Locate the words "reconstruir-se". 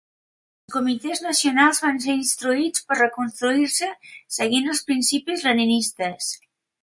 3.01-3.91